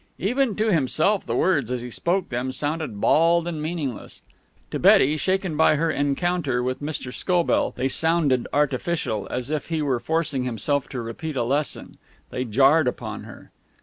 Even 0.17 0.55
to 0.55 0.73
himself 0.73 1.27
the 1.27 1.35
words, 1.35 1.71
as 1.71 1.81
he 1.81 1.91
spoke 1.91 2.29
them, 2.29 2.51
sounded 2.51 2.99
bald 2.99 3.47
and 3.47 3.61
meaningless. 3.61 4.23
To 4.71 4.79
Betty, 4.79 5.15
shaken 5.15 5.55
by 5.55 5.75
her 5.75 5.91
encounter 5.91 6.63
with 6.63 6.81
Mr. 6.81 7.13
Scobell, 7.13 7.69
they 7.77 7.87
sounded 7.87 8.47
artificial, 8.51 9.27
as 9.29 9.51
if 9.51 9.67
he 9.67 9.79
were 9.79 9.99
forcing 9.99 10.43
himself 10.43 10.89
to 10.89 11.01
repeat 11.01 11.35
a 11.35 11.43
lesson. 11.43 11.99
They 12.31 12.45
jarred 12.45 12.87
upon 12.87 13.25
her. 13.25 13.51